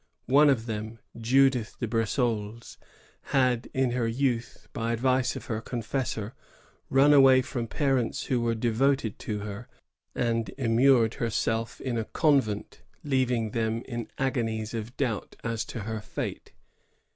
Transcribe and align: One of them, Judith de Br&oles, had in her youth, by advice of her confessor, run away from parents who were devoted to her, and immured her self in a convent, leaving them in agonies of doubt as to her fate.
One 0.25 0.49
of 0.49 0.65
them, 0.65 0.97
Judith 1.15 1.77
de 1.79 1.87
Br&oles, 1.87 2.79
had 3.37 3.69
in 3.71 3.91
her 3.91 4.07
youth, 4.07 4.67
by 4.73 4.93
advice 4.93 5.35
of 5.35 5.45
her 5.45 5.61
confessor, 5.61 6.33
run 6.89 7.13
away 7.13 7.43
from 7.43 7.67
parents 7.67 8.23
who 8.25 8.41
were 8.41 8.55
devoted 8.55 9.19
to 9.19 9.41
her, 9.41 9.67
and 10.15 10.49
immured 10.57 11.13
her 11.21 11.29
self 11.29 11.79
in 11.79 11.99
a 11.99 12.05
convent, 12.05 12.81
leaving 13.03 13.51
them 13.51 13.83
in 13.83 14.09
agonies 14.17 14.73
of 14.73 14.97
doubt 14.97 15.35
as 15.43 15.63
to 15.65 15.81
her 15.81 16.01
fate. 16.01 16.53